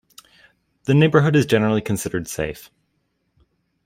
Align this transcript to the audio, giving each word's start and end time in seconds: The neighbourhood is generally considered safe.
The 0.85 0.95
neighbourhood 0.95 1.35
is 1.35 1.45
generally 1.45 1.79
considered 1.81 2.27
safe. 2.27 2.71